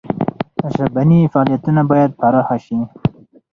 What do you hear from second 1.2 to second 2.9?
فعالیتونه باید پراخ سي.